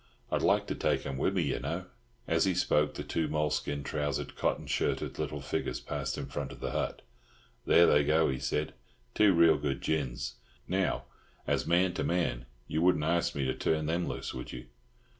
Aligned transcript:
I'd 0.31 0.41
like 0.41 0.65
to 0.65 0.73
take 0.73 1.05
'em 1.05 1.19
with 1.19 1.35
me, 1.35 1.43
yer 1.43 1.59
know." 1.59 1.85
As 2.27 2.45
he 2.45 2.55
spoke 2.55 2.95
the 2.95 3.03
two 3.03 3.27
moleskin 3.27 3.83
trousered, 3.83 4.35
cotton 4.35 4.65
shirted 4.65 5.19
little 5.19 5.41
figures 5.41 5.79
passed 5.79 6.17
in 6.17 6.25
front 6.25 6.51
of 6.51 6.59
the 6.59 6.71
hut. 6.71 7.03
"There 7.67 7.85
they 7.85 8.03
go," 8.03 8.27
he 8.27 8.39
said. 8.39 8.73
"Two 9.13 9.31
real 9.35 9.59
good 9.59 9.79
gins. 9.79 10.37
Now, 10.67 11.03
as 11.45 11.67
man 11.67 11.93
to 11.93 12.03
man, 12.03 12.47
you 12.65 12.81
wouldn't 12.81 13.03
arst 13.03 13.35
me 13.35 13.45
to 13.45 13.53
turn 13.53 13.85
them 13.85 14.07
loose, 14.07 14.33
would 14.33 14.51
you?" 14.51 14.65